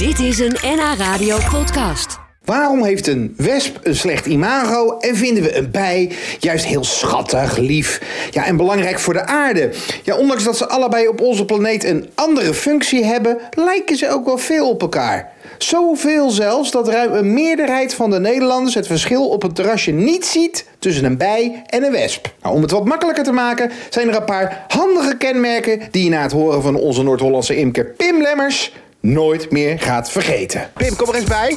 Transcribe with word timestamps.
Dit 0.00 0.18
is 0.18 0.38
een 0.38 0.56
NH 0.62 0.98
Radio 0.98 1.36
podcast. 1.50 2.18
Waarom 2.44 2.84
heeft 2.84 3.06
een 3.06 3.34
wesp 3.36 3.78
een 3.82 3.96
slecht 3.96 4.26
imago 4.26 4.98
en 4.98 5.16
vinden 5.16 5.42
we 5.42 5.56
een 5.56 5.70
bij 5.70 6.10
juist 6.38 6.64
heel 6.64 6.84
schattig, 6.84 7.56
lief 7.56 8.00
ja, 8.30 8.46
en 8.46 8.56
belangrijk 8.56 8.98
voor 8.98 9.12
de 9.12 9.26
aarde? 9.26 9.70
Ja, 10.02 10.16
ondanks 10.16 10.44
dat 10.44 10.56
ze 10.56 10.68
allebei 10.68 11.08
op 11.08 11.20
onze 11.20 11.44
planeet 11.44 11.84
een 11.84 12.08
andere 12.14 12.54
functie 12.54 13.04
hebben, 13.04 13.38
lijken 13.54 13.96
ze 13.96 14.08
ook 14.08 14.24
wel 14.24 14.38
veel 14.38 14.68
op 14.68 14.82
elkaar. 14.82 15.32
Zoveel 15.58 16.30
zelfs 16.30 16.70
dat 16.70 16.88
ruim 16.88 17.12
een 17.12 17.32
meerderheid 17.32 17.94
van 17.94 18.10
de 18.10 18.20
Nederlanders 18.20 18.74
het 18.74 18.86
verschil 18.86 19.28
op 19.28 19.42
een 19.42 19.52
terrasje 19.52 19.90
niet 19.90 20.26
ziet 20.26 20.66
tussen 20.78 21.04
een 21.04 21.16
bij 21.18 21.62
en 21.66 21.84
een 21.84 21.92
wesp. 21.92 22.34
Nou, 22.42 22.54
om 22.54 22.62
het 22.62 22.70
wat 22.70 22.84
makkelijker 22.84 23.24
te 23.24 23.32
maken 23.32 23.70
zijn 23.90 24.08
er 24.08 24.16
een 24.16 24.24
paar 24.24 24.64
handige 24.68 25.16
kenmerken 25.16 25.80
die 25.90 26.04
je 26.04 26.10
na 26.10 26.22
het 26.22 26.32
horen 26.32 26.62
van 26.62 26.74
onze 26.74 27.02
Noord-Hollandse 27.02 27.56
imker 27.56 27.84
Pim 27.84 28.22
Lemmers 28.22 28.72
nooit 29.00 29.50
meer 29.50 29.78
gaat 29.78 30.10
vergeten. 30.10 30.70
Pim, 30.74 30.96
kom 30.96 31.08
er 31.08 31.14
eens 31.14 31.24
bij. 31.24 31.56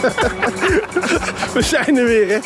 We 1.54 1.62
zijn 1.62 1.96
er 1.96 2.04
weer, 2.04 2.28
hè? 2.28 2.38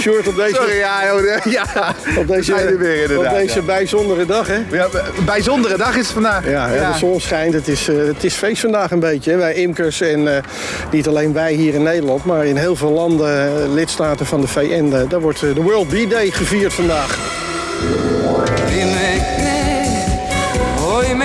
Short 0.00 0.28
op 0.28 0.36
deze, 0.36 0.54
Sorry, 0.54 0.76
ja, 0.76 1.06
joh, 1.06 1.44
ja. 1.44 1.94
op 2.16 2.28
deze, 2.28 2.54
er 2.54 2.78
weer 2.78 3.02
inderdaad, 3.02 3.32
op 3.32 3.38
deze 3.38 3.60
ja. 3.60 3.64
bijzondere 3.64 4.26
dag, 4.26 4.46
hè? 4.46 4.58
Ja, 4.70 4.88
bijzondere 5.24 5.76
dag 5.76 5.90
is 5.90 5.96
het 5.96 6.06
vandaag. 6.06 6.44
Ja, 6.44 6.74
ja, 6.74 6.92
de 6.92 6.98
zon 6.98 7.20
schijnt. 7.20 7.54
Het 7.54 7.68
is, 7.68 7.88
eh, 7.88 7.96
het 7.96 8.24
is 8.24 8.34
feest 8.34 8.60
vandaag 8.60 8.90
een 8.90 9.00
beetje. 9.00 9.30
Hè? 9.30 9.36
Wij 9.36 9.54
imkers 9.54 10.00
en 10.00 10.36
eh, 10.36 10.42
niet 10.90 11.08
alleen 11.08 11.32
wij 11.32 11.52
hier 11.52 11.74
in 11.74 11.82
Nederland, 11.82 12.24
maar 12.24 12.46
in 12.46 12.56
heel 12.56 12.76
veel 12.76 12.90
landen, 12.90 13.46
eh, 13.46 13.72
lidstaten 13.72 14.26
van 14.26 14.40
de 14.40 14.46
VN, 14.46 15.06
daar 15.08 15.20
wordt 15.20 15.40
de 15.40 15.62
World 15.62 15.88
Bee 15.88 16.06
Day 16.06 16.30
gevierd 16.30 16.72
vandaag. 16.72 17.18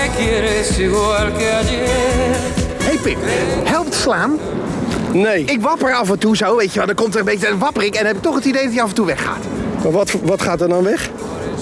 Me 0.05 0.16
quieres 0.16 0.80
igual 0.80 1.32
que 1.38 1.52
ayer. 1.52 2.36
Hey 2.84 2.98
Pim, 2.98 3.18
helpt 3.64 3.94
slaan? 3.94 4.40
Nee, 5.14 5.44
Ik 5.44 5.62
wapper 5.62 5.94
af 5.94 6.09
en 6.09 6.20
toe 6.20 6.36
zo, 6.36 6.56
weet 6.56 6.72
je 6.72 6.78
wel. 6.78 6.86
Dan 6.88 6.95
komt 6.95 7.14
er 7.14 7.20
een 7.20 7.25
beetje 7.25 7.47
een 7.47 7.59
wapper 7.59 7.84
ik 7.84 7.94
en 7.94 7.97
dan 7.97 8.08
heb 8.08 8.16
ik 8.16 8.22
toch 8.22 8.36
het 8.36 8.45
idee 8.45 8.64
dat 8.64 8.73
hij 8.73 8.81
af 8.81 8.89
en 8.89 8.95
toe 8.95 9.06
weggaat. 9.06 9.44
maar 9.84 9.92
wat, 9.92 10.12
wat 10.23 10.42
gaat 10.42 10.62
er 10.62 10.70
dan 10.70 10.84
weg? 10.84 11.09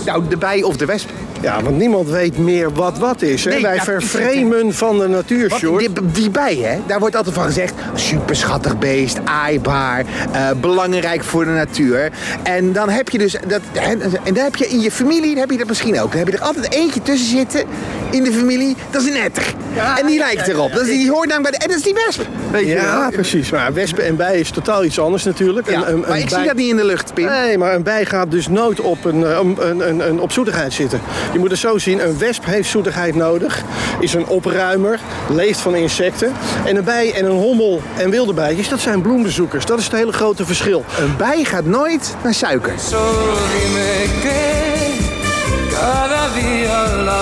Nou, 0.05 0.23
de 0.29 0.37
bij 0.37 0.63
of 0.63 0.77
de 0.77 0.85
wesp. 0.85 1.09
Ja, 1.43 1.61
want 1.61 1.77
niemand 1.77 2.09
weet 2.09 2.37
meer 2.37 2.73
wat 2.73 2.97
wat 2.97 3.21
is. 3.21 3.45
Hè? 3.45 3.51
Nee, 3.51 3.61
Wij 3.61 3.79
vervremen 3.79 4.73
van 4.73 4.99
de 4.99 5.07
natuur, 5.07 5.49
Wat, 5.49 5.79
die, 5.79 5.89
die 6.11 6.29
bij, 6.29 6.55
hè, 6.55 6.77
daar 6.87 6.99
wordt 6.99 7.15
altijd 7.15 7.35
van 7.35 7.43
gezegd... 7.43 7.73
super 7.93 8.35
schattig 8.35 8.77
beest, 8.79 9.17
aaibaar, 9.25 10.05
eh, 10.31 10.49
belangrijk 10.61 11.23
voor 11.23 11.45
de 11.45 11.51
natuur. 11.51 12.11
En 12.43 12.73
dan 12.73 12.89
heb 12.89 13.09
je 13.09 13.17
dus... 13.17 13.35
Dat, 13.47 13.61
en 13.73 13.99
dan 14.33 14.43
heb 14.43 14.55
je 14.55 14.67
in 14.67 14.79
je 14.81 14.91
familie, 14.91 15.29
dan 15.29 15.39
heb 15.39 15.51
je 15.51 15.57
dat 15.57 15.67
misschien 15.67 15.99
ook. 16.01 16.09
Dan 16.09 16.19
heb 16.19 16.27
je 16.27 16.33
er 16.37 16.43
altijd 16.43 16.73
eentje 16.73 17.01
tussen 17.01 17.29
zitten 17.37 17.63
in 18.11 18.23
de 18.23 18.31
familie. 18.31 18.75
Dat 18.89 19.01
is 19.01 19.07
een 19.09 19.21
etter. 19.21 19.53
en 19.99 20.05
die 20.07 20.17
lijkt 20.17 20.47
erop. 20.47 20.71
Dat 20.73 20.81
is, 20.87 20.97
die 20.97 21.11
hoort 21.11 21.29
dan 21.29 21.41
bij 21.41 21.51
de... 21.51 21.57
En 21.57 21.67
dat 21.67 21.77
is 21.77 21.83
die 21.83 21.93
wesp. 22.05 22.21
Weet 22.51 22.67
je 22.67 22.73
Ja, 22.73 22.99
wel? 22.99 23.09
precies. 23.09 23.49
Maar 23.51 23.73
wespen 23.73 24.05
en 24.05 24.15
bijen 24.15 24.39
is 24.39 24.49
totaal 24.49 24.83
iets 24.83 24.99
anders 24.99 25.23
natuurlijk. 25.23 25.69
Ja, 25.69 25.87
Een- 25.87 25.93
een- 25.93 25.99
maar 26.07 26.19
ik 26.19 26.29
zie 26.29 26.43
dat 26.43 26.55
niet 26.55 26.69
in 26.69 26.75
de 26.75 26.85
lucht, 26.85 27.13
Pim. 27.13 27.25
Nee, 27.25 27.57
maar 27.57 27.73
een 27.75 27.83
bij 27.83 28.05
gaat 28.05 28.31
dus 28.31 28.47
nooit 28.47 28.79
op 28.79 29.05
een, 29.05 29.23
eh, 29.25 29.37
een, 29.41 29.57
een, 29.69 29.87
een, 29.89 30.07
een 30.09 30.19
op 30.19 30.31
zoetigheid 30.31 30.73
zitten. 30.73 30.99
Je 31.33 31.39
moet 31.39 31.51
het 31.51 31.59
zo 31.59 31.77
zien, 31.77 32.03
een 32.05 32.17
wesp 32.17 32.45
heeft 32.45 32.69
zoetigheid 32.69 33.15
nodig, 33.15 33.63
is 33.99 34.13
een 34.13 34.27
opruimer, 34.27 34.99
leeft 35.29 35.59
van 35.59 35.75
insecten. 35.75 36.33
En 36.65 36.75
een 36.75 36.83
bij 36.83 37.13
en 37.13 37.25
een 37.25 37.31
hommel 37.31 37.81
en 37.97 38.09
wilde 38.09 38.33
bijtjes, 38.33 38.69
dat 38.69 38.79
zijn 38.79 39.01
bloembezoekers. 39.01 39.65
Dat 39.65 39.79
is 39.79 39.83
het 39.83 39.93
hele 39.93 40.13
grote 40.13 40.45
verschil. 40.45 40.85
Een 40.99 41.17
bij 41.17 41.43
gaat 41.43 41.65
nooit 41.65 42.15
naar 42.23 42.33
suiker. 42.33 42.73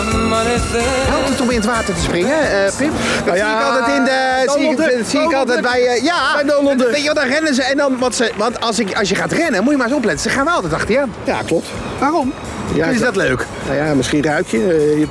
Helpt 0.10 1.30
het 1.30 1.42
om 1.42 1.50
in 1.50 1.56
het 1.56 1.66
water 1.66 1.94
te 1.96 2.02
springen, 2.02 2.42
eh, 2.66 2.72
Pim? 2.78 2.92
Dat 3.26 3.26
Nou 3.26 3.38
ja, 3.38 3.46
zie 3.50 3.56
ik 3.60 3.64
altijd 3.66 3.98
in 3.98 4.04
de... 4.04 4.52
Zie 4.58 4.70
ik, 4.70 4.78
Duck, 4.78 4.98
dat 4.98 5.08
zie 5.08 5.20
ik 5.20 5.26
Donald 5.30 5.34
altijd 5.36 5.62
bij... 5.62 5.88
eh, 5.88 6.04
ja, 6.04 6.34
Bij 6.36 6.44
Donald 6.56 6.78
Duck. 6.80 6.92
Weet 6.92 7.02
je, 7.02 7.08
wat, 7.08 7.16
dan 7.16 7.28
rennen 7.28 7.54
ze 7.56 7.64
en 7.64 7.78
dan... 7.78 7.98
Want, 8.00 8.16
ze, 8.16 8.32
want 8.38 8.62
als, 8.62 8.80
ik, 8.80 8.98
als 8.98 9.10
je 9.10 9.16
gaat 9.16 9.32
rennen, 9.32 9.64
moet 9.64 9.72
je 9.72 9.78
maar 9.78 9.88
eens 9.88 9.96
opletten. 9.96 10.22
Ze 10.32 10.36
gaan 10.36 10.46
wel 10.46 10.54
altijd 10.54 10.74
achter 10.74 10.92
je 10.92 11.00
aan. 11.00 11.14
Ja, 11.24 11.38
klopt. 11.46 11.68
Waarom? 12.00 12.34
Ja, 12.76 12.86
is 12.86 13.00
dat 13.00 13.16
leuk? 13.16 13.46
Nou 13.66 13.78
ja, 13.78 13.94
misschien 13.94 14.24
ruik 14.24 14.48
je 14.48 14.58
eh, 14.58 14.98
je 15.00 15.08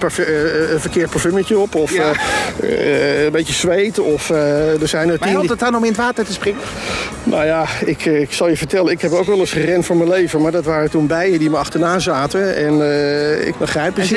een 0.75 0.81
verkeerd 0.81 1.11
parfumetje 1.11 1.59
op. 1.59 1.75
Of 1.75 1.93
Ja. 1.93 2.13
eh, 2.63 3.17
eh, 3.19 3.25
een 3.25 3.31
beetje 3.33 3.53
zweet. 3.53 3.99
Of 3.99 4.31
eh, 4.31 4.81
er 4.83 4.89
zijn 4.89 5.09
er 5.11 5.17
Maar 5.21 5.29
helpt 5.29 5.43
die- 5.43 5.51
het 5.51 5.61
dan 5.61 5.75
om 5.77 5.83
in 5.85 5.89
het 5.89 6.01
water 6.01 6.25
te 6.25 6.33
springen? 6.33 6.61
Nou 7.25 7.45
ja, 7.45 7.65
ik, 7.85 8.05
ik 8.05 8.33
zal 8.33 8.49
je 8.49 8.57
vertellen, 8.57 8.93
ik 8.93 9.01
heb 9.01 9.13
ook 9.13 9.27
wel 9.27 9.39
eens 9.39 9.53
gerend 9.53 9.87
voor 9.87 9.97
mijn 9.97 10.09
leven. 10.09 10.41
Maar 10.43 10.53
dat 10.53 10.65
waren 10.65 10.91
toen 10.91 11.07
bijen 11.07 11.39
die 11.39 11.51
me 11.51 11.57
achterna 11.57 11.99
zaten. 11.99 12.57
En 12.57 12.83
eh, 12.83 13.47
ik 13.47 13.59
begrijp 13.59 13.95
ze, 14.05 14.15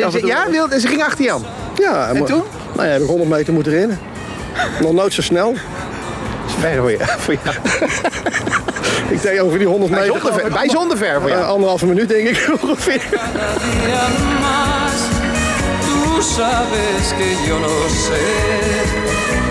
en 0.71 0.79
ze 0.79 0.87
gingen 0.87 1.05
achter 1.05 1.23
je 1.25 1.31
aan. 1.31 1.45
ja, 1.77 2.07
En 2.09 2.25
toen? 2.25 2.43
Nou 2.75 2.87
ja, 2.87 2.93
heb 2.93 3.01
ik 3.01 3.07
100 3.07 3.29
meter 3.29 3.53
moeten 3.53 3.71
rennen. 3.71 3.99
Nog 4.81 4.93
nooit 4.93 5.13
zo 5.13 5.21
snel. 5.21 5.53
Ver 6.59 6.77
voor 6.81 6.91
je. 6.91 6.97
Voor 7.17 7.33
je. 7.33 7.39
Ik 9.09 9.21
deed 9.21 9.39
over 9.39 9.57
die 9.57 9.67
100 9.67 9.91
meter. 9.91 10.11
Bijzonder 10.11 10.33
ver, 10.41 10.51
bijzonder 10.51 10.97
ver 10.97 11.21
voor 11.21 11.29
jou. 11.29 11.43
anderhalve 11.45 11.85
minuut 11.85 12.09
denk 12.09 12.27
ik 12.27 12.47
ongeveer. 12.61 13.01
Cada 13.11 13.53
día 13.59 14.03
más. 14.41 14.99
Tú 15.85 16.21
sabes 16.21 17.03
que 17.17 17.47
yo 17.47 17.59
no 17.59 17.75
sé 18.05 18.21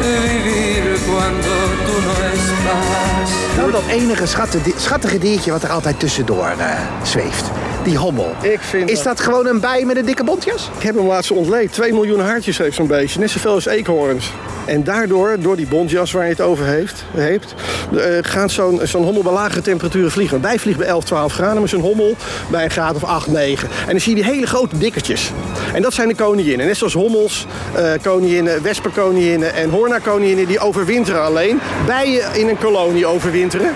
vivir 0.00 0.98
cuando 1.06 1.50
tú 1.86 1.94
no 2.06 2.14
estás. 2.32 3.30
Nou, 3.56 3.70
dat 3.70 3.82
enige 3.88 4.26
schatte, 4.26 4.58
schattige 4.76 5.18
diertje 5.18 5.50
wat 5.50 5.62
er 5.62 5.70
altijd 5.70 6.00
tussendoor 6.00 6.46
eh, 6.58 6.66
zweeft. 7.02 7.44
Die 7.84 7.96
hommel. 7.96 8.32
Ik 8.42 8.60
vind 8.60 8.90
Is 8.90 8.94
dat- 9.02 9.04
dat 9.16 9.20
gewoon 9.20 9.46
een 9.46 9.60
bij 9.60 9.84
met 9.84 9.96
een 9.96 10.04
dikke 10.04 10.24
bontjas? 10.24 10.70
Ik 10.78 10.82
heb 10.82 10.94
hem 10.94 11.06
laatst 11.06 11.30
ontleed. 11.30 11.72
2 11.72 11.92
miljoen 11.92 12.20
haartjes 12.20 12.58
heeft 12.58 12.76
zo'n 12.76 12.86
beestje. 12.86 13.20
Net 13.20 13.30
zoveel 13.30 13.52
als 13.52 13.66
eekhoorns. 13.66 14.30
En 14.64 14.84
daardoor, 14.84 15.36
door 15.40 15.56
die 15.56 15.66
bontjas 15.66 16.12
waar 16.12 16.24
je 16.24 16.30
het 16.30 16.40
over 16.40 16.64
heeft, 16.66 17.04
heeft 17.14 17.54
eh, 17.96 18.02
gaat 18.20 18.50
zo'n 18.50 18.80
zo'n 18.82 19.02
hommel 19.04 19.22
bij 19.22 19.32
lagere 19.32 19.60
temperaturen 19.60 20.10
vliegen. 20.10 20.36
Een 20.36 20.42
bij 20.42 20.58
vliegt 20.58 20.78
bij 20.78 20.86
11, 20.86 21.04
12 21.04 21.32
graden, 21.32 21.58
maar 21.58 21.68
zo'n 21.68 21.80
hommel 21.80 22.16
bij 22.50 22.64
een 22.64 22.70
graad 22.70 22.94
of 22.94 23.04
8, 23.04 23.26
9. 23.26 23.68
En 23.68 23.90
dan 23.90 24.00
zie 24.00 24.16
je 24.16 24.22
die 24.22 24.32
hele 24.32 24.46
grote 24.46 24.78
dikkertjes. 24.78 25.30
En 25.74 25.82
dat 25.82 25.92
zijn 25.94 26.08
de 26.08 26.14
koninginnen. 26.14 26.66
Net 26.66 26.76
zoals 26.76 26.92
hommels, 26.94 27.46
eh 27.74 27.84
koninginnen, 28.02 28.62
wespenkoninginnen 28.62 29.54
en 29.54 29.70
hoornakoninginnen, 29.70 30.46
die 30.46 30.58
overwinteren 30.58 31.22
alleen. 31.22 31.60
Bijen 31.86 32.34
in 32.34 32.48
een 32.48 32.58
kolonie 32.58 33.06
overwinteren. 33.06 33.70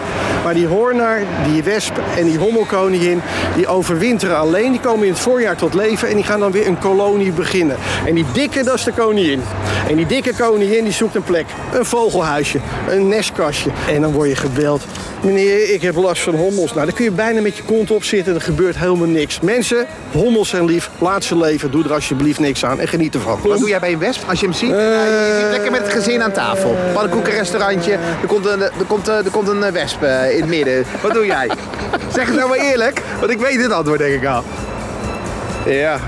Maar 0.45 0.55
die 0.55 0.66
hoornaar, 0.66 1.21
die 1.53 1.62
wesp 1.62 1.93
en 2.16 2.25
die 2.25 2.39
hommelkoningin, 2.39 3.21
die 3.56 3.66
overwinteren 3.66 3.95
alleen. 4.34 4.71
Die 4.71 4.81
komen 4.81 5.07
in 5.07 5.12
het 5.12 5.21
voorjaar 5.21 5.57
tot 5.57 5.75
leven 5.75 6.09
en 6.09 6.15
die 6.15 6.25
gaan 6.25 6.41
dan 6.41 6.53
weer 6.53 6.67
een 6.67 6.79
kolonie 6.79 7.33
beginnen. 7.33 7.77
En 8.07 8.15
die 8.15 8.25
dikke, 8.33 8.65
dat 8.65 8.75
is 8.75 8.84
de 8.84 8.93
koningin. 8.93 9.43
En 9.89 9.97
die 9.97 10.07
dikke 10.07 10.34
koningin, 10.34 10.84
die 10.84 10.93
zoekt 10.93 11.15
een 11.15 11.23
plek. 11.23 11.47
Een 11.73 11.84
vogelhuisje, 11.84 12.59
een 12.89 13.09
nestkastje. 13.09 13.71
En 13.89 14.01
dan 14.01 14.12
word 14.12 14.29
je 14.29 14.37
gebeld. 14.37 14.83
Meneer, 15.21 15.71
ik 15.71 15.83
heb 15.83 15.95
last 15.95 16.23
van 16.23 16.34
hommels. 16.34 16.73
Nou, 16.73 16.87
dan 16.87 16.95
kun 16.95 17.05
je 17.05 17.11
bijna 17.11 17.41
met 17.41 17.57
je 17.57 17.62
kont 17.62 17.91
op 17.91 18.05
zitten 18.05 18.33
en 18.33 18.39
er 18.39 18.45
gebeurt 18.45 18.77
helemaal 18.77 19.07
niks. 19.07 19.41
Mensen, 19.41 19.87
hommels 20.13 20.49
zijn 20.49 20.65
lief. 20.65 20.91
Laat 20.99 21.25
ze 21.25 21.37
leven. 21.37 21.71
Doe 21.71 21.84
er 21.84 21.93
alsjeblieft 21.93 22.41
niks 22.41 22.65
aan 22.65 22.81
en 22.81 22.89
geniet 22.89 23.15
ervan. 23.15 23.39
Wat 23.43 23.59
doe 23.59 23.69
jij 23.69 23.81
bij 23.81 23.93
een 23.93 23.99
wesp 23.99 24.28
als 24.28 24.41
je 24.41 24.47
hem 24.47 24.55
ziet? 24.55 24.71
Nou, 24.71 24.83
je 24.83 25.39
zit 25.41 25.51
lekker 25.51 25.71
met 25.71 25.81
het 25.81 25.93
gezin 25.93 26.23
aan 26.23 26.33
tafel. 26.33 26.77
Pannenkoekenrestaurantje. 26.93 27.93
Er 27.93 28.27
komt 28.27 28.47
een, 28.47 28.61
er 28.61 28.73
komt, 28.87 29.09
eh, 29.09 29.25
er 29.25 29.31
komt 29.31 29.49
een 29.49 29.73
wesp 29.73 30.03
in 30.03 30.09
het 30.41 30.47
midden. 30.47 30.84
Wat 31.03 31.13
doe 31.13 31.27
jij? 31.27 31.51
Zeg 32.15 32.27
het 32.27 32.37
nou 32.37 32.49
maar 32.49 32.59
eerlijk, 32.59 33.03
want 33.19 33.31
ik 33.31 33.39
weet 33.39 33.63
het 33.63 33.73
antwoord 33.89 34.11
denk 34.11 34.23
ik 34.23 34.29
al. 34.29 34.43
Ja, 35.73 36.01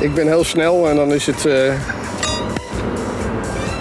ik 0.00 0.14
ben 0.14 0.26
heel 0.26 0.44
snel 0.44 0.88
en 0.88 0.96
dan 0.96 1.12
is 1.12 1.26
het 1.26 1.46
eh, 1.46 1.72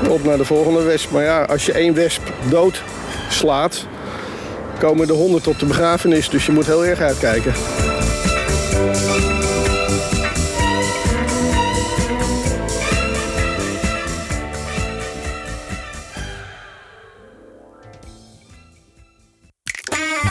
op 0.10 0.24
naar 0.24 0.38
de 0.38 0.46
volgende 0.46 0.84
wesp. 0.84 1.12
Maar 1.12 1.24
ja, 1.24 1.44
als 1.44 1.66
je 1.66 1.72
één 1.72 1.94
wesp 1.94 2.22
dood 2.50 2.84
slaat, 3.30 3.86
komen 4.80 5.08
er 5.08 5.14
honderd 5.14 5.48
op 5.48 5.60
de 5.60 5.66
begrafenis. 5.66 6.30
Dus 6.30 6.46
je 6.46 6.52
moet 6.52 6.66
heel 6.66 6.86
erg 6.86 7.00
uitkijken. 7.00 7.54